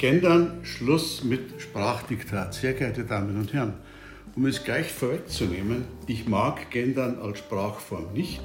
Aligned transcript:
Gendern, 0.00 0.60
Schluss 0.62 1.22
mit 1.24 1.60
Sprachdiktat. 1.60 2.54
Sehr 2.54 2.72
geehrte 2.72 3.04
Damen 3.04 3.36
und 3.36 3.52
Herren, 3.52 3.74
um 4.34 4.46
es 4.46 4.64
gleich 4.64 4.90
vorwegzunehmen, 4.90 5.84
ich 6.06 6.26
mag 6.26 6.70
Gendern 6.70 7.18
als 7.18 7.40
Sprachform 7.40 8.14
nicht, 8.14 8.40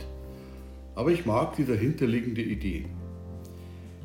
aber 0.96 1.12
ich 1.12 1.26
mag 1.26 1.56
die 1.56 1.64
dahinterliegende 1.64 2.42
Idee. 2.42 2.88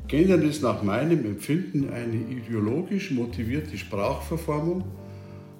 Gendern 0.07 0.43
ist 0.43 0.63
nach 0.63 0.81
meinem 0.81 1.25
Empfinden 1.25 1.89
eine 1.89 2.15
ideologisch 2.15 3.11
motivierte 3.11 3.77
Sprachverformung, 3.77 4.85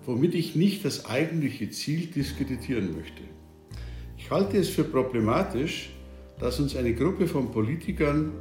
womit 0.06 0.34
ich 0.34 0.56
nicht 0.56 0.86
das 0.86 1.08
eigentliche 1.08 1.72
Ziel 1.72 2.06
diskreditieren 2.06 2.96
möchte. 2.96 3.24
Ich 4.18 4.32
halte 4.32 4.58
es 4.58 4.70
für 4.70 4.86
problematisch, 4.86 5.90
dass 6.40 6.58
uns 6.58 6.74
eine 6.78 6.94
Gruppe 6.94 7.28
von 7.28 7.52
Politikern, 7.52 8.32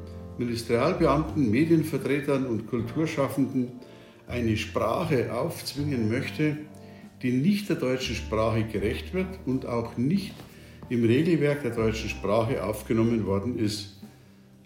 Ministerialbeamten, 0.40 1.48
Medienvertretern 1.50 2.46
und 2.46 2.66
Kulturschaffenden 2.66 3.68
eine 4.26 4.56
Sprache 4.56 5.32
aufzwingen 5.32 6.08
möchte, 6.08 6.56
die 7.22 7.32
nicht 7.32 7.68
der 7.68 7.76
deutschen 7.76 8.16
Sprache 8.16 8.64
gerecht 8.64 9.14
wird 9.14 9.38
und 9.46 9.66
auch 9.66 9.96
nicht 9.96 10.34
im 10.88 11.04
Regelwerk 11.04 11.62
der 11.62 11.76
deutschen 11.76 12.10
Sprache 12.10 12.64
aufgenommen 12.64 13.24
worden 13.26 13.56
ist 13.56 14.00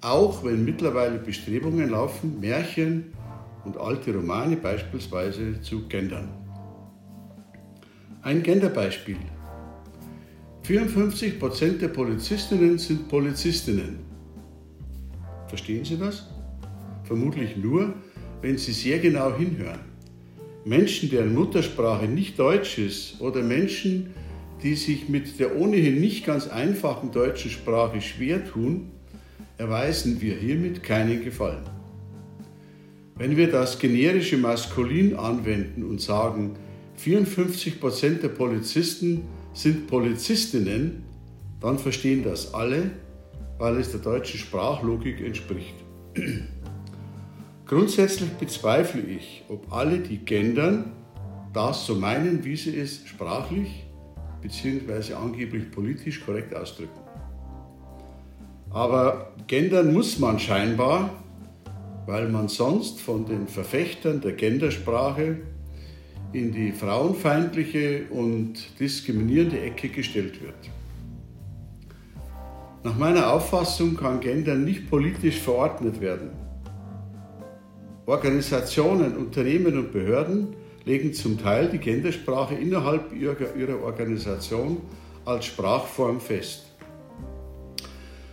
auch 0.05 0.45
wenn 0.45 0.67
mittlerweile 0.67 1.19
Bestrebungen 1.19 1.89
laufen, 1.89 2.39
Märchen 2.39 3.15
und 3.65 3.79
alte 3.79 4.15
Romane 4.15 4.57
beispielsweise 4.57 5.63
zu 5.63 5.89
gendern. 5.89 6.29
Ein 8.21 8.43
Genderbeispiel. 8.43 9.17
54% 10.63 11.79
der 11.79 11.89
Polizistinnen 11.89 12.77
sind 12.77 13.09
Polizistinnen. 13.09 14.14
Verstehen 15.49 15.85
Sie 15.85 15.99
das? 15.99 16.29
Vermutlich 17.05 17.57
nur, 17.57 17.95
wenn 18.41 18.59
Sie 18.59 18.73
sehr 18.73 18.99
genau 18.99 19.37
hinhören. 19.37 19.81
Menschen, 20.65 21.11
deren 21.11 21.35
Muttersprache 21.35 22.07
nicht 22.07 22.39
Deutsch 22.39 22.79
ist 22.79 23.21
oder 23.21 23.43
Menschen, 23.43 24.15
die 24.63 24.75
sich 24.75 25.09
mit 25.09 25.39
der 25.39 25.57
ohnehin 25.57 26.01
nicht 26.01 26.25
ganz 26.25 26.49
einfachen 26.49 27.13
deutschen 27.13 27.51
Sprache 27.51 28.01
schwer 28.01 28.45
tun, 28.45 28.91
erweisen 29.59 30.21
wir 30.23 30.37
hiermit 30.37 30.83
keinen 30.83 31.23
Gefallen. 31.23 31.65
Wenn 33.17 33.37
wir 33.37 33.51
das 33.51 33.79
generische 33.79 34.39
Maskulin 34.39 35.17
anwenden 35.17 35.85
und 35.85 36.01
sagen, 36.01 36.57
54% 36.99 38.21
der 38.21 38.29
Polizisten 38.29 39.23
sind 39.53 39.87
Polizistinnen, 39.87 41.05
dann 41.61 41.79
verstehen 41.79 42.25
das 42.25 42.55
alle, 42.55 42.91
weil 43.59 43.79
es 43.79 43.91
der 43.91 44.01
deutschen 44.01 44.39
Sprachlogik 44.39 45.21
entspricht. 45.21 45.75
Grundsätzlich 47.67 48.31
bezweifle 48.31 49.01
ich, 49.01 49.45
ob 49.49 49.73
alle, 49.73 49.99
die 49.99 50.19
gendern, 50.19 50.93
das 51.53 51.87
so 51.87 51.95
meinen, 51.95 52.45
wie 52.45 52.57
sie 52.57 52.79
es 52.79 53.07
sprachlich 53.07 53.87
bzw. 54.43 55.15
angeblich 55.15 55.71
politisch 55.71 56.25
korrekt 56.25 56.55
ausdrücken. 56.55 57.01
Aber 58.71 59.33
gendern 59.47 59.93
muss 59.93 60.19
man 60.19 60.39
scheinbar, 60.39 61.11
weil 62.07 62.29
man 62.29 62.49
sonst 62.49 63.01
von 63.01 63.25
den 63.25 63.47
Verfechtern 63.47 64.21
der 64.21 64.33
Gendersprache 64.33 65.39
in 66.33 66.53
die 66.53 66.73
frauenfeindliche 66.73 68.07
und 68.11 68.55
diskriminierende 68.79 69.61
Ecke 69.61 69.89
gestellt 69.89 70.43
wird. 70.43 70.74
Nach 72.85 72.99
meiner 72.99 73.33
Auffassung 73.33 73.97
kann 73.97 74.21
Gendern 74.21 74.63
nicht 74.63 74.91
politisch 74.91 75.41
verordnet 75.41 76.03
werden. 76.03 76.33
Organisationen, 78.05 79.17
Unternehmen 79.17 79.79
und 79.79 79.91
Behörden 79.91 80.49
legen 80.85 81.15
zum 81.15 81.39
Teil 81.39 81.71
die 81.71 81.79
Gendersprache 81.79 82.55
innerhalb 82.55 83.11
ihrer 83.15 83.83
Organisation 83.83 84.83
als 85.25 85.47
Sprachform 85.47 86.21
fest. 86.21 86.67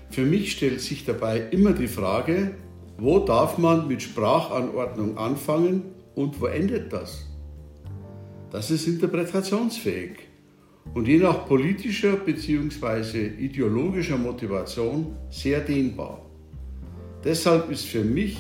Für 0.10 0.26
mich 0.26 0.52
stellt 0.52 0.82
sich 0.82 1.06
dabei 1.06 1.40
immer 1.52 1.72
die 1.72 1.88
Frage, 1.88 2.52
wo 2.98 3.20
darf 3.20 3.58
man 3.58 3.88
mit 3.88 4.02
Sprachanordnung 4.02 5.18
anfangen 5.18 5.84
und 6.14 6.42
wo 6.42 6.48
endet 6.48 6.92
das? 6.92 7.26
Das 8.52 8.70
ist 8.70 8.86
interpretationsfähig 8.86 10.31
und 10.94 11.08
je 11.08 11.18
nach 11.18 11.46
politischer 11.48 12.18
bzw. 12.18 13.28
ideologischer 13.40 14.18
Motivation 14.18 15.16
sehr 15.30 15.62
dehnbar. 15.62 16.26
Deshalb 17.24 17.70
ist 17.72 17.86
für 17.86 18.04
mich 18.04 18.38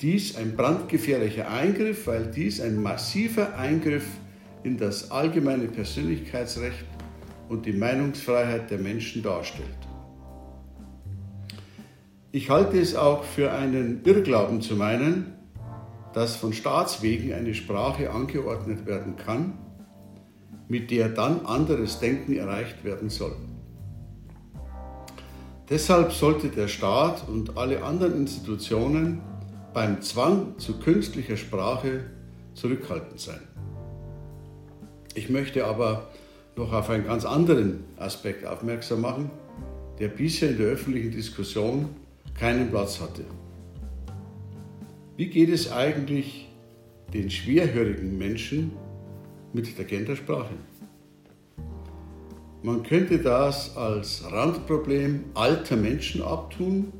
dies 0.00 0.36
ein 0.36 0.56
brandgefährlicher 0.56 1.50
Eingriff, 1.50 2.06
weil 2.06 2.30
dies 2.30 2.60
ein 2.60 2.80
massiver 2.82 3.58
Eingriff 3.58 4.06
in 4.62 4.78
das 4.78 5.10
allgemeine 5.10 5.66
Persönlichkeitsrecht 5.66 6.86
und 7.48 7.66
die 7.66 7.72
Meinungsfreiheit 7.72 8.70
der 8.70 8.78
Menschen 8.78 9.22
darstellt. 9.22 9.68
Ich 12.32 12.48
halte 12.48 12.78
es 12.78 12.94
auch 12.94 13.24
für 13.24 13.52
einen 13.52 14.02
Irrglauben 14.04 14.60
zu 14.60 14.76
meinen, 14.76 15.34
dass 16.12 16.36
von 16.36 16.52
Staatswegen 16.52 17.32
eine 17.32 17.54
Sprache 17.54 18.10
angeordnet 18.10 18.86
werden 18.86 19.16
kann, 19.16 19.58
mit 20.70 20.92
der 20.92 21.08
dann 21.08 21.44
anderes 21.46 21.98
Denken 21.98 22.32
erreicht 22.36 22.84
werden 22.84 23.10
soll. 23.10 23.34
Deshalb 25.68 26.12
sollte 26.12 26.48
der 26.48 26.68
Staat 26.68 27.28
und 27.28 27.58
alle 27.58 27.82
anderen 27.82 28.14
Institutionen 28.14 29.20
beim 29.74 30.00
Zwang 30.00 30.58
zu 30.58 30.78
künstlicher 30.78 31.36
Sprache 31.36 32.04
zurückhaltend 32.54 33.20
sein. 33.20 33.40
Ich 35.14 35.28
möchte 35.28 35.66
aber 35.66 36.08
noch 36.54 36.72
auf 36.72 36.88
einen 36.88 37.04
ganz 37.04 37.24
anderen 37.24 37.84
Aspekt 37.96 38.46
aufmerksam 38.46 39.00
machen, 39.00 39.30
der 39.98 40.08
bisher 40.08 40.50
in 40.50 40.58
der 40.58 40.68
öffentlichen 40.68 41.10
Diskussion 41.10 41.88
keinen 42.38 42.70
Platz 42.70 43.00
hatte. 43.00 43.24
Wie 45.16 45.26
geht 45.26 45.50
es 45.50 45.70
eigentlich 45.72 46.48
den 47.12 47.28
schwerhörigen 47.28 48.16
Menschen 48.18 48.72
mit 49.52 49.76
der 49.78 49.84
Gendersprache? 49.84 50.54
Man 52.62 52.82
könnte 52.82 53.18
das 53.18 53.76
als 53.76 54.22
Randproblem 54.30 55.24
alter 55.34 55.76
Menschen 55.76 56.22
abtun, 56.22 56.92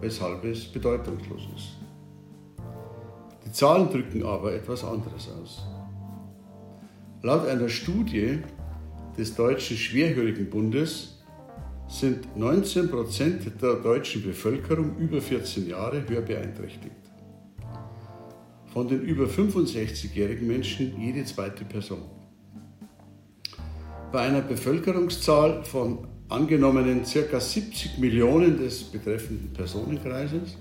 weshalb 0.00 0.44
es 0.44 0.66
bedeutungslos 0.66 1.48
ist. 1.56 1.68
Die 3.46 3.52
Zahlen 3.52 3.88
drücken 3.88 4.22
aber 4.22 4.52
etwas 4.52 4.84
anderes 4.84 5.28
aus. 5.30 5.66
Laut 7.22 7.48
einer 7.48 7.68
Studie 7.68 8.38
des 9.16 9.34
Deutschen 9.34 9.76
Schwerhörigenbundes 9.76 11.20
sind 11.88 12.36
19 12.36 12.90
Prozent 12.90 13.50
der 13.60 13.74
deutschen 13.76 14.22
Bevölkerung 14.22 14.96
über 14.98 15.20
14 15.20 15.68
Jahre 15.68 16.08
hörbeeinträchtigt. 16.08 16.99
Von 18.72 18.86
den 18.86 19.02
über 19.02 19.24
65-jährigen 19.24 20.46
Menschen 20.46 20.94
jede 21.00 21.24
zweite 21.24 21.64
Person. 21.64 22.02
Bei 24.12 24.20
einer 24.20 24.42
Bevölkerungszahl 24.42 25.64
von 25.64 26.06
angenommenen 26.28 27.02
ca. 27.02 27.40
70 27.40 27.98
Millionen 27.98 28.58
des 28.58 28.84
betreffenden 28.84 29.52
Personenkreises 29.52 30.56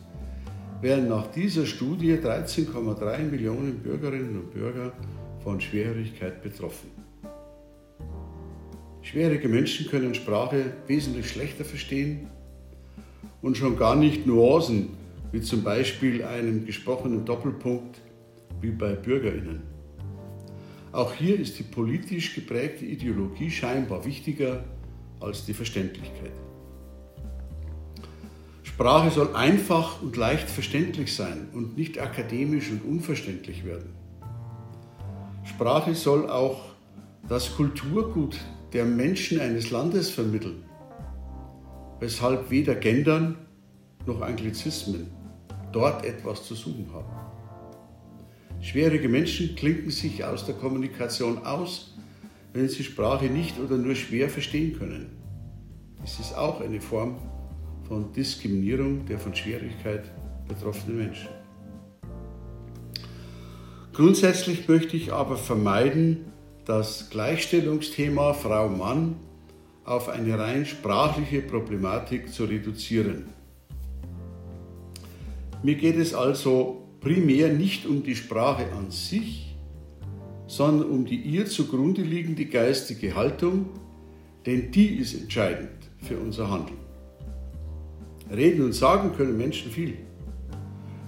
wären 0.81 1.07
nach 1.07 1.27
dieser 1.27 1.67
Studie 1.67 2.13
13,3 2.13 3.19
Millionen 3.29 3.79
Bürgerinnen 3.79 4.39
und 4.39 4.53
Bürger 4.53 4.91
von 5.43 5.61
Schwerhörigkeit 5.61 6.41
betroffen. 6.41 6.89
Schwierige 9.03 9.47
Menschen 9.47 9.87
können 9.87 10.15
Sprache 10.15 10.73
wesentlich 10.87 11.29
schlechter 11.29 11.63
verstehen 11.63 12.27
und 13.41 13.55
schon 13.55 13.77
gar 13.77 13.95
nicht 13.95 14.25
Nuancen, 14.25 14.89
wie 15.31 15.41
zum 15.41 15.63
Beispiel 15.63 16.23
einen 16.23 16.65
gesprochenen 16.65 17.25
Doppelpunkt 17.25 18.01
wie 18.61 18.71
bei 18.71 18.93
Bürgerinnen. 18.93 19.61
Auch 20.91 21.13
hier 21.13 21.39
ist 21.39 21.59
die 21.59 21.63
politisch 21.63 22.33
geprägte 22.33 22.85
Ideologie 22.85 23.51
scheinbar 23.51 24.05
wichtiger 24.05 24.63
als 25.19 25.45
die 25.45 25.53
Verständlichkeit. 25.53 26.31
Sprache 28.63 29.11
soll 29.11 29.35
einfach 29.35 30.01
und 30.01 30.15
leicht 30.15 30.49
verständlich 30.49 31.13
sein 31.13 31.49
und 31.53 31.77
nicht 31.77 31.99
akademisch 31.99 32.71
und 32.71 32.83
unverständlich 32.83 33.65
werden. 33.65 33.93
Sprache 35.43 35.93
soll 35.93 36.29
auch 36.29 36.61
das 37.27 37.55
Kulturgut 37.55 38.37
der 38.73 38.85
Menschen 38.85 39.39
eines 39.39 39.69
Landes 39.69 40.09
vermitteln, 40.09 40.63
weshalb 41.99 42.49
weder 42.49 42.75
Gendern 42.75 43.37
noch 44.05 44.21
Anglizismen 44.21 45.18
dort 45.71 46.05
etwas 46.05 46.43
zu 46.45 46.55
suchen 46.55 46.87
haben. 46.93 47.09
Schwierige 48.61 49.07
Menschen 49.07 49.55
klinken 49.55 49.91
sich 49.91 50.23
aus 50.23 50.45
der 50.45 50.55
Kommunikation 50.55 51.45
aus, 51.45 51.95
wenn 52.53 52.67
sie 52.67 52.83
Sprache 52.83 53.25
nicht 53.25 53.59
oder 53.59 53.77
nur 53.77 53.95
schwer 53.95 54.29
verstehen 54.29 54.77
können. 54.77 55.17
Dies 56.03 56.19
ist 56.19 56.37
auch 56.37 56.61
eine 56.61 56.81
Form 56.81 57.15
von 57.87 58.11
Diskriminierung 58.13 59.05
der 59.05 59.19
von 59.19 59.33
Schwierigkeit 59.33 60.11
betroffenen 60.47 60.97
Menschen. 60.97 61.29
Grundsätzlich 63.93 64.67
möchte 64.67 64.95
ich 64.95 65.11
aber 65.11 65.37
vermeiden, 65.37 66.31
das 66.65 67.09
Gleichstellungsthema 67.09 68.33
Frau-Mann 68.33 69.15
auf 69.83 70.07
eine 70.07 70.37
rein 70.37 70.65
sprachliche 70.65 71.41
Problematik 71.41 72.31
zu 72.31 72.45
reduzieren. 72.45 73.29
Mir 75.61 75.75
geht 75.75 75.97
es 75.97 76.13
also 76.13 76.87
primär 77.01 77.51
nicht 77.51 77.85
um 77.85 78.03
die 78.03 78.15
Sprache 78.15 78.71
an 78.71 78.91
sich, 78.91 79.55
sondern 80.47 80.89
um 80.89 81.05
die 81.05 81.17
ihr 81.17 81.45
zugrunde 81.45 82.01
liegende 82.01 82.45
geistige 82.45 83.15
Haltung, 83.15 83.69
denn 84.45 84.71
die 84.71 84.95
ist 84.95 85.13
entscheidend 85.13 85.69
für 86.01 86.17
unser 86.17 86.49
Handeln. 86.49 86.79
Reden 88.31 88.63
und 88.63 88.73
sagen 88.73 89.13
können 89.15 89.37
Menschen 89.37 89.69
viel. 89.69 89.97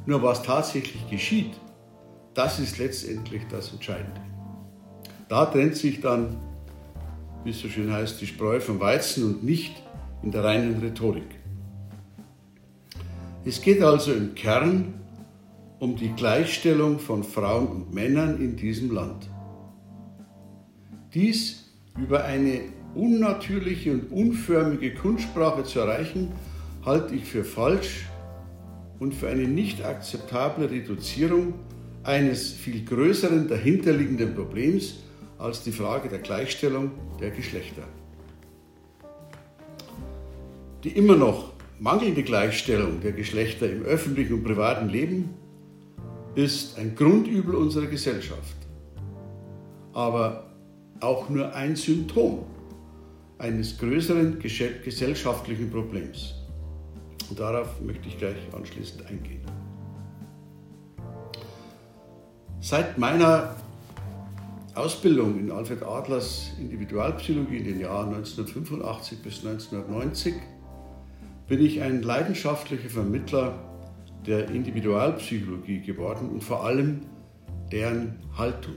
Nur 0.06 0.22
was 0.22 0.44
tatsächlich 0.44 1.10
geschieht, 1.10 1.54
das 2.34 2.60
ist 2.60 2.78
letztendlich 2.78 3.44
das 3.50 3.72
Entscheidende. 3.72 4.22
Da 5.30 5.46
trennt 5.46 5.78
sich 5.78 6.02
dann, 6.02 6.38
wie 7.44 7.52
es 7.52 7.60
so 7.60 7.70
schön 7.70 7.92
heißt, 7.92 8.20
die 8.20 8.28
Spreu 8.28 8.60
vom 8.60 8.80
Weizen 8.80 9.24
und 9.24 9.44
nicht 9.44 9.82
in 10.24 10.32
der 10.32 10.44
reinen 10.44 10.80
Rhetorik. 10.80 11.41
Es 13.44 13.60
geht 13.60 13.82
also 13.82 14.14
im 14.14 14.36
Kern 14.36 14.94
um 15.80 15.96
die 15.96 16.10
Gleichstellung 16.10 17.00
von 17.00 17.24
Frauen 17.24 17.68
und 17.70 17.94
Männern 17.94 18.40
in 18.40 18.56
diesem 18.56 18.92
Land. 18.92 19.28
Dies 21.16 21.72
über 21.98 22.24
eine 22.24 22.62
unnatürliche 22.94 23.94
und 23.94 24.12
unförmige 24.12 24.94
Kunstsprache 24.94 25.64
zu 25.64 25.80
erreichen, 25.80 26.32
halte 26.86 27.16
ich 27.16 27.26
für 27.26 27.44
falsch 27.44 28.06
und 29.00 29.16
für 29.16 29.30
eine 29.30 29.48
nicht 29.48 29.84
akzeptable 29.84 30.70
Reduzierung 30.70 31.56
eines 32.04 32.52
viel 32.52 32.86
größeren 32.86 33.48
dahinterliegenden 33.48 34.36
Problems 34.36 35.00
als 35.40 35.64
die 35.64 35.72
Frage 35.72 36.10
der 36.10 36.20
Gleichstellung 36.20 36.92
der 37.20 37.32
Geschlechter. 37.32 37.84
Die 40.84 40.90
immer 40.90 41.16
noch 41.16 41.54
mangelnde 41.82 42.22
Gleichstellung 42.22 43.02
der 43.02 43.12
Geschlechter 43.12 43.68
im 43.68 43.82
öffentlichen 43.82 44.36
und 44.36 44.44
privaten 44.44 44.88
Leben 44.88 45.32
ist 46.36 46.78
ein 46.78 46.96
Grundübel 46.96 47.56
unserer 47.56 47.88
Gesellschaft, 47.88 48.56
aber 49.92 50.52
auch 51.00 51.28
nur 51.30 51.56
ein 51.56 51.76
Symptom 51.76 52.46
eines 53.40 53.80
größeren 53.80 54.38
gesellschaftlichen 54.40 55.72
Problems. 55.72 56.36
Und 57.32 57.40
darauf 57.40 57.82
möchte 57.82 58.10
ich 58.10 58.18
gleich 58.20 58.38
anschließend 58.56 59.08
eingehen. 59.08 59.42
Seit 62.60 63.00
meiner 63.00 63.56
Ausbildung 64.76 65.40
in 65.40 65.52
Alfred 65.52 65.82
Adlers 65.82 66.52
Individualpsychologie 66.60 67.58
in 67.58 67.66
den 67.66 67.80
Jahren 67.80 68.14
1985 68.14 69.24
bis 69.24 69.44
1990 69.44 70.36
bin 71.52 71.66
ich 71.66 71.82
ein 71.82 72.02
leidenschaftlicher 72.02 72.88
Vermittler 72.88 73.60
der 74.26 74.50
Individualpsychologie 74.52 75.82
geworden 75.82 76.30
und 76.30 76.42
vor 76.42 76.64
allem 76.64 77.02
deren 77.74 78.16
Haltung. 78.38 78.76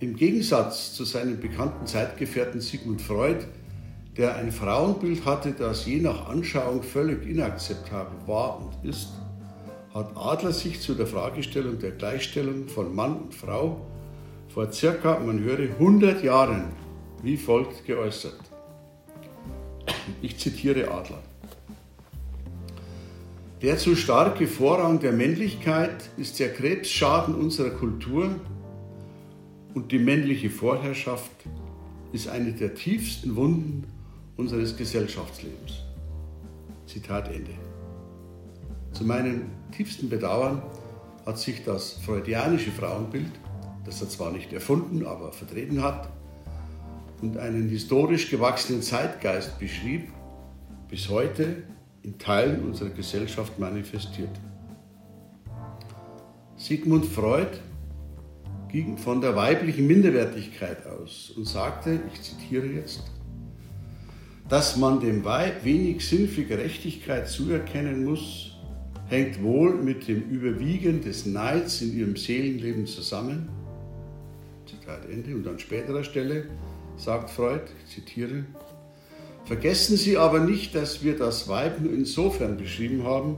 Im 0.00 0.16
Gegensatz 0.16 0.94
zu 0.94 1.04
seinem 1.04 1.38
bekannten 1.38 1.84
Zeitgefährten 1.84 2.62
Sigmund 2.62 3.02
Freud 3.02 3.44
der 4.16 4.36
ein 4.36 4.50
Frauenbild 4.50 5.26
hatte, 5.26 5.52
das 5.52 5.84
je 5.84 6.00
nach 6.00 6.30
Anschauung 6.30 6.82
völlig 6.82 7.28
inakzeptabel 7.28 8.26
war 8.26 8.58
und 8.58 8.88
ist, 8.88 9.10
hat 9.92 10.16
Adler 10.16 10.52
sich 10.52 10.80
zu 10.80 10.94
der 10.94 11.06
Fragestellung 11.06 11.78
der 11.78 11.90
Gleichstellung 11.90 12.68
von 12.68 12.94
Mann 12.94 13.18
und 13.18 13.34
Frau 13.34 13.86
vor 14.48 14.72
circa, 14.72 15.18
man 15.18 15.40
höre, 15.40 15.58
100 15.58 16.24
Jahren 16.24 16.72
wie 17.22 17.36
folgt 17.36 17.84
geäußert. 17.84 18.55
Ich 20.22 20.38
zitiere 20.38 20.90
Adler. 20.90 21.22
Der 23.62 23.78
zu 23.78 23.96
starke 23.96 24.46
Vorrang 24.46 25.00
der 25.00 25.12
Männlichkeit 25.12 26.10
ist 26.16 26.38
der 26.38 26.52
Krebsschaden 26.52 27.34
unserer 27.34 27.70
Kultur 27.70 28.30
und 29.74 29.92
die 29.92 29.98
männliche 29.98 30.50
Vorherrschaft 30.50 31.32
ist 32.12 32.28
eine 32.28 32.52
der 32.52 32.74
tiefsten 32.74 33.34
Wunden 33.34 33.84
unseres 34.36 34.76
Gesellschaftslebens. 34.76 35.82
Zitat 36.86 37.28
Ende. 37.28 37.52
Zu 38.92 39.04
meinem 39.04 39.42
tiefsten 39.76 40.08
Bedauern 40.08 40.62
hat 41.24 41.38
sich 41.38 41.64
das 41.64 41.92
freudianische 42.04 42.70
Frauenbild, 42.70 43.32
das 43.84 44.00
er 44.00 44.08
zwar 44.08 44.32
nicht 44.32 44.52
erfunden, 44.52 45.04
aber 45.04 45.32
vertreten 45.32 45.82
hat 45.82 46.08
und 47.22 47.36
einen 47.38 47.68
historisch 47.68 48.30
gewachsenen 48.30 48.82
Zeitgeist 48.82 49.58
beschrieb, 49.58 50.08
bis 50.88 51.08
heute 51.08 51.62
in 52.02 52.18
Teilen 52.18 52.64
unserer 52.64 52.90
Gesellschaft 52.90 53.58
manifestiert. 53.58 54.30
Sigmund 56.56 57.04
Freud 57.04 57.48
ging 58.68 58.96
von 58.96 59.20
der 59.20 59.36
weiblichen 59.36 59.86
Minderwertigkeit 59.86 60.86
aus 60.86 61.32
und 61.36 61.46
sagte, 61.46 62.00
ich 62.12 62.22
zitiere 62.22 62.66
jetzt, 62.66 63.02
dass 64.48 64.76
man 64.76 65.00
dem 65.00 65.24
Weib 65.24 65.64
wenig 65.64 66.06
Sinn 66.06 66.28
für 66.28 66.44
Gerechtigkeit 66.44 67.28
zuerkennen 67.28 68.04
muss, 68.04 68.52
hängt 69.08 69.42
wohl 69.42 69.74
mit 69.74 70.08
dem 70.08 70.22
Überwiegen 70.30 71.00
des 71.00 71.26
Neids 71.26 71.80
in 71.82 71.96
ihrem 71.96 72.16
Seelenleben 72.16 72.86
zusammen. 72.86 73.48
Zitat 74.68 75.08
Ende. 75.10 75.34
Und 75.34 75.46
an 75.46 75.58
späterer 75.58 76.04
Stelle 76.04 76.46
sagt 76.96 77.30
Freud, 77.30 77.62
ich 77.84 77.94
zitiere, 77.94 78.44
Vergessen 79.46 79.96
Sie 79.96 80.16
aber 80.16 80.40
nicht, 80.40 80.74
dass 80.74 81.04
wir 81.04 81.16
das 81.16 81.46
Weib 81.46 81.80
nur 81.80 81.92
insofern 81.92 82.56
beschrieben 82.56 83.04
haben, 83.04 83.36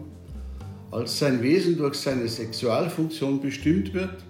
als 0.90 1.18
sein 1.18 1.42
Wesen 1.42 1.76
durch 1.76 1.96
seine 1.96 2.26
Sexualfunktion 2.28 3.42
bestimmt 3.42 3.92
wird. 3.92 4.24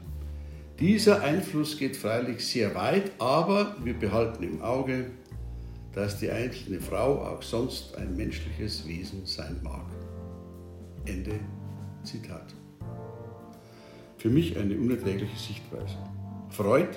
Dieser 0.81 1.23
Einfluss 1.23 1.79
geht 1.79 1.97
freilich 1.97 2.45
sehr 2.45 2.75
weit, 2.75 3.13
aber 3.21 3.77
wir 3.85 3.95
behalten 3.95 4.43
im 4.43 4.61
Auge, 4.61 5.13
dass 5.93 6.19
die 6.19 6.31
einzelne 6.31 6.81
Frau 6.81 7.23
auch 7.25 7.43
sonst 7.43 7.97
ein 7.97 8.17
menschliches 8.17 8.87
Wesen 8.89 9.25
sein 9.25 9.61
mag. 9.63 9.87
Ende 11.05 11.39
Zitat. 12.03 12.55
Für 14.17 14.31
mich 14.31 14.59
eine 14.59 14.77
unerträgliche 14.77 15.39
Sichtweise. 15.39 15.97
Freud 16.51 16.89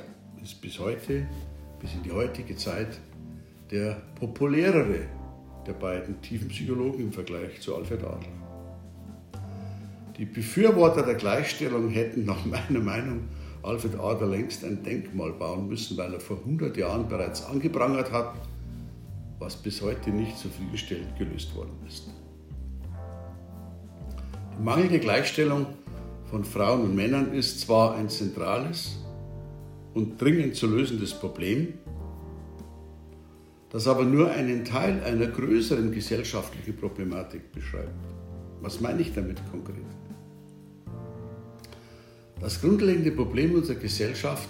ist 0.42 0.60
bis 0.60 0.80
heute, 0.80 1.28
bis 1.82 1.94
in 1.94 2.04
die 2.04 2.12
heutige 2.12 2.56
Zeit, 2.56 3.00
der 3.72 4.02
populärere 4.16 5.08
der 5.66 5.74
beiden 5.74 6.22
tiefen 6.22 6.50
Psychologen 6.50 7.02
im 7.02 7.14
Vergleich 7.14 7.60
zu 7.62 7.76
Alfred 7.76 8.04
Adler. 8.04 8.42
Die 10.18 10.26
Befürworter 10.26 11.04
der 11.04 11.16
Gleichstellung 11.16 11.90
hätten 11.90 12.26
nach 12.26 12.46
meiner 12.46 12.80
Meinung 12.80 13.22
Alfred 13.64 14.00
Adler 14.00 14.28
längst 14.28 14.64
ein 14.66 14.84
Denkmal 14.84 15.34
bauen 15.34 15.68
müssen, 15.68 15.98
weil 15.98 16.14
er 16.14 16.20
vor 16.20 16.38
100 16.38 16.76
Jahren 16.78 17.08
bereits 17.08 17.46
angeprangert 17.46 18.12
hat, 18.12 18.34
was 19.40 19.56
bis 19.56 19.82
heute 19.82 20.10
nicht 20.10 20.38
zufriedenstellend 20.38 21.16
gelöst 21.18 21.56
worden 21.56 21.78
ist. 21.88 22.10
Die 24.58 24.64
mangelnde 24.64 25.00
Gleichstellung 25.00 25.68
von 26.30 26.44
Frauen 26.44 26.84
und 26.84 26.96
Männern 26.96 27.34
ist 27.34 27.62
zwar 27.62 27.96
ein 27.96 28.10
zentrales 28.10 29.01
und 29.94 30.22
dringend 30.22 30.56
zu 30.56 30.68
lösendes 30.68 31.14
Problem, 31.14 31.74
das 33.70 33.88
aber 33.88 34.04
nur 34.04 34.30
einen 34.32 34.66
Teil 34.66 35.02
einer 35.04 35.28
größeren 35.28 35.92
gesellschaftlichen 35.92 36.76
Problematik 36.76 37.52
beschreibt. 37.52 37.90
Was 38.62 38.82
meine 38.82 39.02
ich 39.02 39.14
damit 39.14 39.40
konkret? 39.50 39.78
Das 42.40 42.60
grundlegende 42.60 43.12
Problem 43.12 43.56
unserer 43.56 43.78
Gesellschaft 43.78 44.50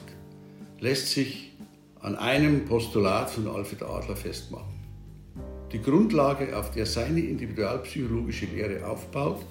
lässt 0.80 1.10
sich 1.10 1.52
an 2.00 2.16
einem 2.16 2.66
Postulat 2.66 3.30
von 3.30 3.48
Alfred 3.48 3.84
Adler 3.84 4.16
festmachen. 4.16 4.80
Die 5.72 5.82
Grundlage, 5.82 6.58
auf 6.58 6.72
der 6.72 6.86
seine 6.86 7.20
individualpsychologische 7.20 8.48
Lehre 8.48 8.86
aufbaut, 8.86 9.46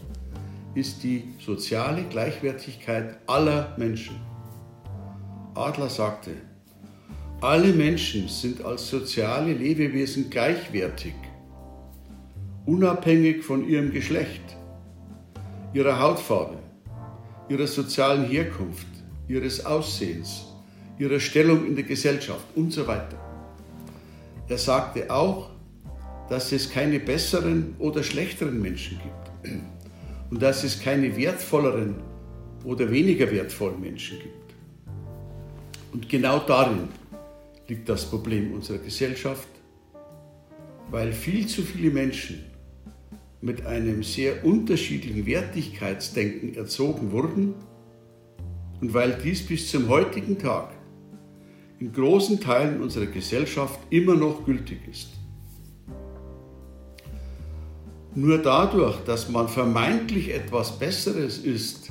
ist 0.75 1.03
die 1.03 1.25
soziale 1.39 2.03
Gleichwertigkeit 2.05 3.19
aller 3.27 3.75
Menschen. 3.79 4.17
Adler 5.61 5.91
sagte, 5.91 6.33
alle 7.43 7.73
Menschen 7.73 8.29
sind 8.29 8.65
als 8.65 8.89
soziale 8.89 9.53
Lebewesen 9.53 10.31
gleichwertig, 10.31 11.15
unabhängig 12.67 13.45
von 13.45 13.69
ihrem 13.69 13.93
Geschlecht, 13.93 14.43
ihrer 15.73 16.01
Hautfarbe, 16.01 16.59
ihrer 17.49 17.67
sozialen 17.67 18.25
Herkunft, 18.25 18.87
ihres 19.29 19.65
Aussehens, 19.65 20.47
ihrer 20.99 21.21
Stellung 21.21 21.67
in 21.67 21.77
der 21.77 21.85
Gesellschaft 21.85 22.45
und 22.55 22.73
so 22.73 22.87
weiter. 22.87 23.19
Er 24.49 24.59
sagte 24.59 25.11
auch, 25.11 25.51
dass 26.29 26.53
es 26.53 26.71
keine 26.71 27.01
besseren 27.01 27.75
oder 27.79 28.03
schlechteren 28.03 28.61
Menschen 28.61 28.99
gibt 28.99 29.61
und 30.31 30.43
dass 30.43 30.65
es 30.65 30.81
keine 30.81 31.17
wertvolleren 31.17 31.97
oder 32.65 32.91
weniger 32.91 33.31
wertvollen 33.31 33.81
Menschen 33.81 34.19
gibt. 34.19 34.40
Und 35.93 36.09
genau 36.09 36.39
darin 36.41 36.89
liegt 37.69 37.89
das 37.89 38.05
Problem 38.05 38.53
unserer 38.53 38.79
Gesellschaft, 38.79 39.49
weil 40.91 41.13
viel 41.13 41.47
zu 41.47 41.63
viele 41.63 41.91
Menschen 41.91 42.45
mit 43.41 43.65
einem 43.65 44.03
sehr 44.03 44.45
unterschiedlichen 44.45 45.25
Wertigkeitsdenken 45.27 46.55
erzogen 46.55 47.13
wurden 47.13 47.55
und 48.81 48.93
weil 48.93 49.19
dies 49.23 49.47
bis 49.47 49.71
zum 49.71 49.89
heutigen 49.89 50.39
Tag 50.39 50.73
in 51.79 51.93
großen 51.93 52.41
Teilen 52.41 52.83
unserer 52.83 53.07
Gesellschaft 53.07 53.81
immer 53.89 54.15
noch 54.15 54.45
gültig 54.45 54.81
ist. 54.91 55.13
Nur 58.15 58.39
dadurch, 58.39 58.99
dass 59.05 59.29
man 59.29 59.49
vermeintlich 59.49 60.35
etwas 60.35 60.79
Besseres 60.79 61.39
ist, 61.39 61.91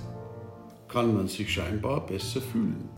kann 0.87 1.15
man 1.15 1.27
sich 1.27 1.51
scheinbar 1.51 2.05
besser 2.05 2.41
fühlen. 2.41 2.89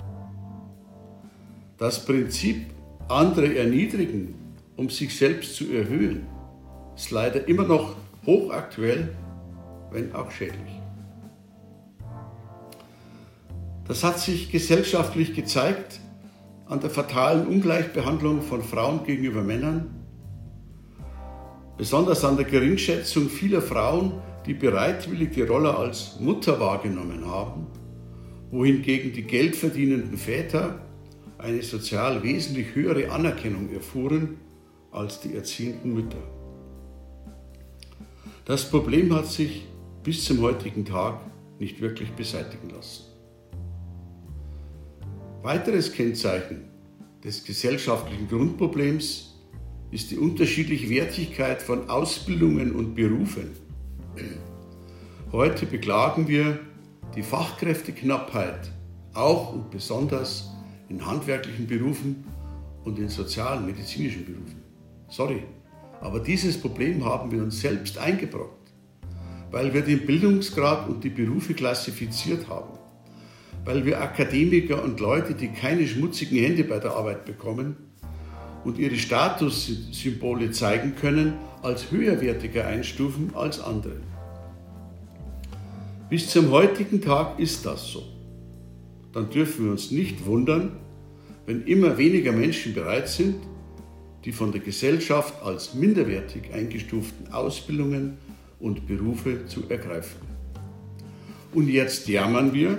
Das 1.82 2.06
Prinzip 2.06 2.68
andere 3.08 3.58
erniedrigen, 3.58 4.36
um 4.78 4.92
sich 4.92 5.18
selbst 5.18 5.56
zu 5.56 5.74
erhöhen, 5.74 6.28
ist 6.96 7.10
leider 7.10 7.48
immer 7.48 7.64
noch 7.64 7.96
hochaktuell, 8.24 9.10
wenn 9.92 10.14
auch 10.14 10.30
schädlich. 10.30 10.80
Das 13.88 14.04
hat 14.04 14.20
sich 14.20 14.52
gesellschaftlich 14.52 15.34
gezeigt 15.34 16.00
an 16.68 16.82
der 16.82 16.92
fatalen 16.92 17.48
Ungleichbehandlung 17.48 18.44
von 18.44 18.62
Frauen 18.62 19.04
gegenüber 19.04 19.42
Männern, 19.42 19.90
besonders 21.80 22.24
an 22.24 22.36
der 22.38 22.46
Geringschätzung 22.46 23.28
vieler 23.28 23.64
Frauen, 23.64 24.22
die 24.46 24.54
bereitwillig 24.54 25.32
die 25.32 25.42
Rolle 25.42 25.76
als 25.76 26.20
Mutter 26.20 26.60
wahrgenommen 26.60 27.26
haben, 27.26 27.66
wohingegen 28.52 29.14
die 29.14 29.24
geldverdienenden 29.24 30.20
Väter 30.20 30.80
eine 31.42 31.62
sozial 31.64 32.22
wesentlich 32.24 32.76
höhere 32.76 33.12
Anerkennung 33.12 33.74
erfuhren 33.74 34.38
als 34.92 35.20
die 35.22 35.36
erziehenden 35.36 35.94
Mütter. 35.94 36.22
Das 38.46 38.70
Problem 38.70 39.14
hat 39.16 39.28
sich 39.28 39.68
bis 40.04 40.26
zum 40.26 40.42
heutigen 40.42 40.86
Tag 40.86 41.20
nicht 41.60 41.82
wirklich 41.82 42.12
beseitigen 42.12 42.70
lassen. 42.70 43.06
Weiteres 45.42 45.92
Kennzeichen 45.92 46.66
des 47.24 47.44
gesellschaftlichen 47.44 48.28
Grundproblems 48.28 49.36
ist 49.92 50.12
die 50.12 50.18
unterschiedliche 50.18 50.90
Wertigkeit 50.90 51.62
von 51.62 51.90
Ausbildungen 51.90 52.74
und 52.74 52.96
Berufen. 52.96 53.52
Heute 55.32 55.66
beklagen 55.66 56.28
wir 56.28 56.60
die 57.16 57.24
Fachkräfteknappheit, 57.24 58.72
auch 59.14 59.54
und 59.54 59.72
besonders 59.72 60.52
in 60.92 61.06
handwerklichen 61.06 61.68
Berufen 61.68 62.26
und 62.84 63.00
in 63.00 63.08
sozialen, 63.08 63.66
medizinischen 63.66 64.26
Berufen. 64.26 64.62
Sorry, 65.10 65.44
aber 66.02 66.20
dieses 66.20 66.60
Problem 66.60 67.06
haben 67.06 67.32
wir 67.32 67.42
uns 67.42 67.62
selbst 67.62 67.98
eingebrockt, 67.98 68.74
weil 69.52 69.74
wir 69.74 69.82
den 69.82 70.06
Bildungsgrad 70.06 70.90
und 70.90 71.04
die 71.04 71.10
Berufe 71.10 71.54
klassifiziert 71.54 72.50
haben, 72.50 72.78
weil 73.64 73.86
wir 73.86 74.02
Akademiker 74.02 74.84
und 74.84 75.00
Leute, 75.00 75.34
die 75.34 75.48
keine 75.48 75.88
schmutzigen 75.88 76.38
Hände 76.38 76.66
bei 76.66 76.80
der 76.80 76.92
Arbeit 76.92 77.24
bekommen 77.24 77.78
und 78.66 78.78
ihre 78.78 78.96
Statussymbole 78.96 80.52
zeigen 80.52 80.96
können, 80.96 81.36
als 81.62 81.90
höherwertiger 81.92 82.68
einstufen 82.68 83.34
als 83.34 83.62
andere. 83.62 84.02
Bis 86.10 86.30
zum 86.30 86.52
heutigen 86.52 87.00
Tag 87.00 87.40
ist 87.40 87.66
das 87.66 87.88
so. 87.88 88.21
Dann 89.14 89.30
dürfen 89.30 89.66
wir 89.66 89.72
uns 89.72 89.92
nicht 89.92 90.26
wundern, 90.26 90.78
wenn 91.46 91.66
immer 91.66 91.98
weniger 91.98 92.32
Menschen 92.32 92.74
bereit 92.74 93.10
sind, 93.10 93.36
die 94.26 94.32
von 94.32 94.52
der 94.52 94.62
Gesellschaft 94.62 95.44
als 95.44 95.74
minderwertig 95.74 96.54
eingestuften 96.54 97.34
Ausbildungen 97.34 98.18
und 98.60 98.88
Berufe 98.88 99.46
zu 99.48 99.64
ergreifen. 99.70 100.22
Und 101.54 101.68
jetzt 101.68 102.08
jammern 102.08 102.54
wir, 102.54 102.78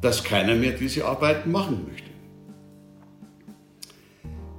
dass 0.00 0.24
keiner 0.24 0.54
mehr 0.54 0.72
diese 0.72 1.04
Arbeiten 1.04 1.52
machen 1.52 1.86
möchte. 1.86 2.10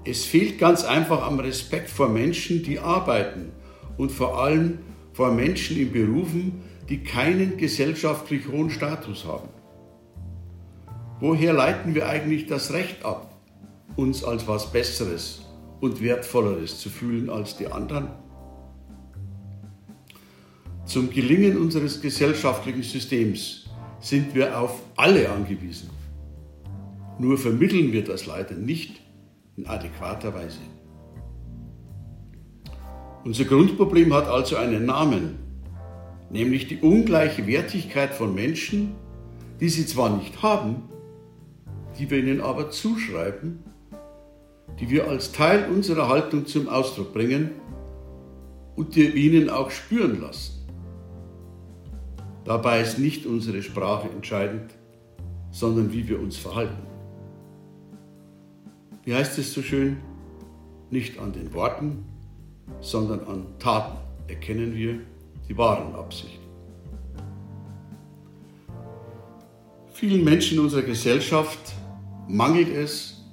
Es 0.03 0.25
fehlt 0.25 0.57
ganz 0.59 0.83
einfach 0.83 1.23
am 1.25 1.39
Respekt 1.39 1.89
vor 1.89 2.09
Menschen, 2.09 2.63
die 2.63 2.79
arbeiten 2.79 3.51
und 3.97 4.11
vor 4.11 4.41
allem 4.41 4.79
vor 5.13 5.31
Menschen 5.31 5.77
in 5.77 5.91
Berufen, 5.91 6.61
die 6.89 7.03
keinen 7.03 7.57
gesellschaftlich 7.57 8.47
hohen 8.47 8.69
Status 8.69 9.25
haben. 9.25 9.49
Woher 11.21 11.53
leiten 11.53 11.93
wir 11.93 12.09
eigentlich 12.09 12.47
das 12.47 12.73
Recht 12.73 13.05
ab, 13.05 13.31
uns 13.95 14.23
als 14.23 14.47
was 14.47 14.71
Besseres 14.71 15.45
und 15.79 16.01
Wertvolleres 16.01 16.79
zu 16.79 16.89
fühlen 16.89 17.29
als 17.29 17.55
die 17.55 17.67
anderen? 17.67 18.07
Zum 20.85 21.11
Gelingen 21.11 21.59
unseres 21.59 22.01
gesellschaftlichen 22.01 22.81
Systems 22.81 23.69
sind 23.99 24.33
wir 24.33 24.59
auf 24.59 24.81
alle 24.95 25.29
angewiesen. 25.29 25.91
Nur 27.19 27.37
vermitteln 27.37 27.91
wir 27.91 28.03
das 28.03 28.25
leider 28.25 28.55
nicht 28.55 28.99
in 29.57 29.67
adäquater 29.67 30.33
Weise. 30.33 30.57
Unser 33.23 33.45
Grundproblem 33.45 34.11
hat 34.11 34.27
also 34.27 34.55
einen 34.55 34.87
Namen, 34.87 35.35
nämlich 36.31 36.67
die 36.67 36.79
ungleiche 36.79 37.45
Wertigkeit 37.45 38.11
von 38.11 38.33
Menschen, 38.33 38.95
die 39.59 39.69
sie 39.69 39.85
zwar 39.85 40.17
nicht 40.17 40.41
haben, 40.41 40.89
die 41.98 42.10
wir 42.10 42.19
ihnen 42.19 42.41
aber 42.41 42.69
zuschreiben, 42.69 43.63
die 44.79 44.89
wir 44.89 45.07
als 45.07 45.31
Teil 45.31 45.69
unserer 45.69 46.07
Haltung 46.07 46.45
zum 46.45 46.69
Ausdruck 46.69 47.13
bringen 47.13 47.51
und 48.75 48.95
die 48.95 49.13
wir 49.13 49.15
ihnen 49.15 49.50
auch 49.50 49.71
spüren 49.71 50.21
lassen. 50.21 50.62
Dabei 52.45 52.81
ist 52.81 52.98
nicht 52.98 53.25
unsere 53.25 53.62
Sprache 53.62 54.10
entscheidend, 54.10 54.74
sondern 55.51 55.91
wie 55.91 56.07
wir 56.07 56.19
uns 56.19 56.38
verhalten. 56.38 56.81
Wie 59.03 59.13
heißt 59.13 59.38
es 59.38 59.53
so 59.53 59.62
schön? 59.62 59.98
Nicht 60.89 61.19
an 61.19 61.33
den 61.33 61.53
Worten, 61.53 62.05
sondern 62.81 63.21
an 63.21 63.45
Taten 63.60 63.98
erkennen 64.27 64.75
wir, 64.75 65.00
die 65.48 65.57
wahren 65.57 65.93
Absichten. 65.95 66.41
Vielen 69.93 70.24
Menschen 70.24 70.57
in 70.57 70.63
unserer 70.63 70.81
Gesellschaft 70.81 71.60
mangelt 72.31 72.69
es 72.69 73.25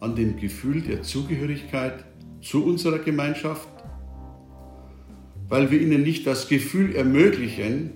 an 0.00 0.16
dem 0.16 0.36
Gefühl 0.36 0.80
der 0.80 1.02
Zugehörigkeit 1.02 2.04
zu 2.40 2.64
unserer 2.64 2.98
Gemeinschaft, 2.98 3.68
weil 5.48 5.70
wir 5.70 5.80
ihnen 5.80 6.02
nicht 6.02 6.26
das 6.26 6.48
Gefühl 6.48 6.94
ermöglichen, 6.94 7.92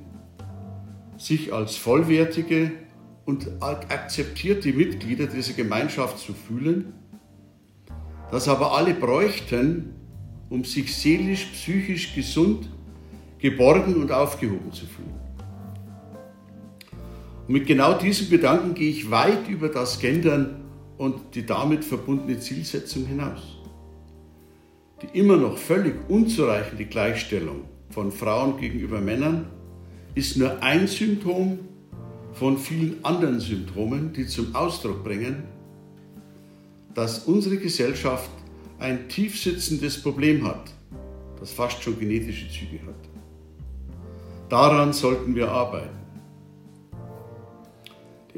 sich 1.16 1.52
als 1.52 1.76
vollwertige 1.76 2.72
und 3.24 3.48
akzeptierte 3.60 4.72
Mitglieder 4.72 5.26
dieser 5.26 5.54
Gemeinschaft 5.54 6.18
zu 6.18 6.34
fühlen, 6.34 6.92
das 8.30 8.48
aber 8.48 8.76
alle 8.76 8.94
bräuchten, 8.94 9.94
um 10.50 10.64
sich 10.64 10.94
seelisch, 10.94 11.46
psychisch 11.52 12.14
gesund 12.14 12.68
geborgen 13.38 13.96
und 13.96 14.12
aufgehoben 14.12 14.72
zu 14.72 14.86
fühlen. 14.86 15.14
Und 17.52 17.58
mit 17.58 17.66
genau 17.66 17.92
diesem 17.92 18.30
Gedanken 18.30 18.72
gehe 18.72 18.88
ich 18.88 19.10
weit 19.10 19.46
über 19.46 19.68
das 19.68 20.00
Gendern 20.00 20.62
und 20.96 21.34
die 21.34 21.44
damit 21.44 21.84
verbundene 21.84 22.40
Zielsetzung 22.40 23.04
hinaus. 23.04 23.58
Die 25.02 25.18
immer 25.18 25.36
noch 25.36 25.58
völlig 25.58 25.96
unzureichende 26.08 26.86
Gleichstellung 26.86 27.64
von 27.90 28.10
Frauen 28.10 28.56
gegenüber 28.56 29.02
Männern 29.02 29.50
ist 30.14 30.38
nur 30.38 30.62
ein 30.62 30.86
Symptom 30.86 31.58
von 32.32 32.56
vielen 32.56 33.04
anderen 33.04 33.38
Symptomen, 33.38 34.14
die 34.14 34.26
zum 34.26 34.54
Ausdruck 34.54 35.04
bringen, 35.04 35.42
dass 36.94 37.26
unsere 37.26 37.58
Gesellschaft 37.58 38.30
ein 38.78 39.10
tiefsitzendes 39.10 40.00
Problem 40.02 40.48
hat, 40.48 40.72
das 41.38 41.52
fast 41.52 41.82
schon 41.82 42.00
genetische 42.00 42.48
Züge 42.48 42.80
hat. 42.86 43.10
Daran 44.48 44.94
sollten 44.94 45.34
wir 45.34 45.50
arbeiten. 45.50 46.01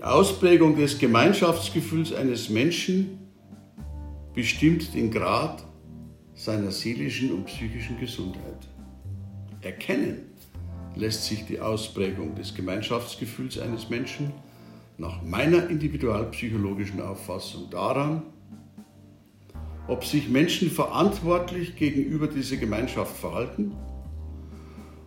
Ausprägung 0.06 0.76
des 0.76 0.98
Gemeinschaftsgefühls 0.98 2.12
eines 2.12 2.50
Menschen 2.50 3.18
bestimmt 4.34 4.92
den 4.92 5.10
Grad 5.10 5.64
seiner 6.34 6.70
seelischen 6.70 7.32
und 7.32 7.46
psychischen 7.46 7.98
Gesundheit. 7.98 8.68
Erkennen 9.62 10.30
lässt 10.94 11.24
sich 11.24 11.46
die 11.46 11.58
Ausprägung 11.58 12.34
des 12.34 12.54
Gemeinschaftsgefühls 12.54 13.58
eines 13.58 13.88
Menschen 13.88 14.30
nach 14.98 15.22
meiner 15.22 15.70
individualpsychologischen 15.70 17.00
Auffassung 17.00 17.70
daran, 17.70 18.24
ob 19.88 20.04
sich 20.04 20.28
Menschen 20.28 20.70
verantwortlich 20.70 21.76
gegenüber 21.76 22.26
dieser 22.26 22.56
Gemeinschaft 22.56 23.16
verhalten 23.16 23.72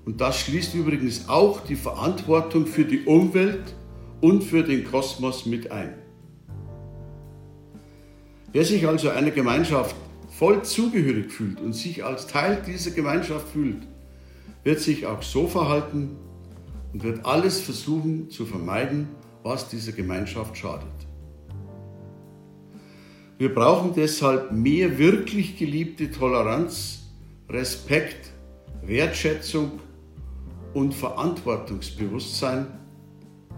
und 0.05 0.21
das 0.21 0.39
schließt 0.39 0.73
übrigens 0.73 1.29
auch 1.29 1.59
die 1.59 1.75
Verantwortung 1.75 2.65
für 2.65 2.85
die 2.85 3.03
Umwelt 3.03 3.75
und 4.21 4.43
für 4.43 4.63
den 4.63 4.83
Kosmos 4.83 5.45
mit 5.45 5.71
ein. 5.71 5.93
Wer 8.51 8.65
sich 8.65 8.87
also 8.87 9.09
einer 9.09 9.31
Gemeinschaft 9.31 9.95
voll 10.29 10.63
zugehörig 10.63 11.31
fühlt 11.31 11.59
und 11.61 11.73
sich 11.73 12.03
als 12.03 12.27
Teil 12.27 12.61
dieser 12.65 12.91
Gemeinschaft 12.91 13.49
fühlt, 13.49 13.87
wird 14.63 14.79
sich 14.79 15.05
auch 15.05 15.21
so 15.21 15.47
verhalten 15.47 16.17
und 16.93 17.03
wird 17.03 17.25
alles 17.25 17.59
versuchen 17.59 18.29
zu 18.29 18.45
vermeiden, 18.45 19.09
was 19.43 19.69
dieser 19.69 19.91
Gemeinschaft 19.91 20.57
schadet. 20.57 20.87
Wir 23.37 23.53
brauchen 23.53 23.93
deshalb 23.95 24.51
mehr 24.51 24.97
wirklich 24.97 25.57
geliebte 25.57 26.09
Toleranz, 26.09 27.03
Respekt, 27.49 28.31
Wertschätzung 28.81 29.79
und 30.73 30.93
Verantwortungsbewusstsein 30.93 32.67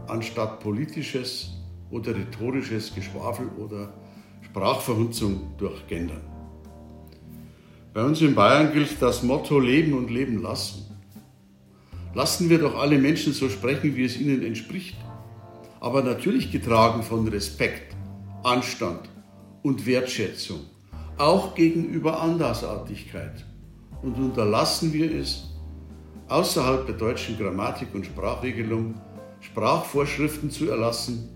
anstatt 0.10 0.60
politisches 0.60 1.52
oder 1.92 2.16
rhetorisches 2.16 2.94
Geschwafel 2.94 3.48
oder 3.58 3.94
Sprachverhunzung 4.42 5.54
durch 5.58 5.88
Gendern. 5.88 6.22
Bei 7.94 8.04
uns 8.04 8.22
in 8.22 8.36
Bayern 8.36 8.72
gilt 8.72 9.02
das 9.02 9.24
Motto 9.24 9.60
Leben 9.60 9.94
und 9.94 10.10
Leben 10.10 10.42
lassen. 10.42 10.86
Lassen 12.14 12.50
wir 12.50 12.60
doch 12.60 12.78
alle 12.78 12.98
Menschen 12.98 13.34
so 13.34 13.50
sprechen, 13.50 13.96
wie 13.96 14.06
es 14.06 14.20
ihnen 14.20 14.44
entspricht, 14.44 14.98
aber 15.80 16.04
natürlich 16.04 16.52
getragen 16.52 17.04
von 17.04 17.28
Respekt, 17.28 17.96
Anstand 18.44 19.10
und 19.64 19.86
Wertschätzung, 19.86 20.62
auch 21.18 21.56
gegenüber 21.56 22.22
Andersartigkeit. 22.22 23.46
Und 24.02 24.16
unterlassen 24.16 24.94
wir 24.94 25.14
es, 25.14 25.50
außerhalb 26.30 26.86
der 26.86 26.96
deutschen 26.96 27.38
Grammatik 27.38 27.90
und 27.94 28.06
Sprachregelung 28.06 28.96
Sprachvorschriften 29.42 30.52
zu 30.52 30.70
erlassen, 30.70 31.30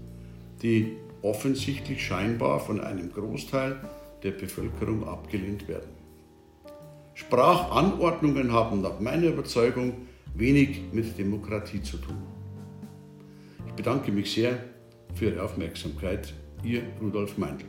die 0.62 0.98
offensichtlich 1.22 2.06
scheinbar 2.06 2.60
von 2.60 2.82
einem 2.82 3.12
Großteil 3.12 3.78
der 4.24 4.32
Bevölkerung 4.32 5.08
abgelehnt 5.08 5.68
werden. 5.68 5.90
Sprachanordnungen 7.14 8.52
haben 8.52 8.82
nach 8.82 9.00
meiner 9.00 9.28
Überzeugung 9.28 10.08
wenig 10.36 10.82
mit 10.92 11.18
Demokratie 11.18 11.82
zu 11.82 11.98
tun. 11.98 12.22
Ich 13.68 13.74
bedanke 13.74 14.12
mich 14.12 14.34
sehr 14.34 14.64
für 15.14 15.26
Ihre 15.26 15.44
Aufmerksamkeit. 15.44 16.34
Ihr 16.64 16.82
Rudolf 17.02 17.38
Meindl. 17.38 17.66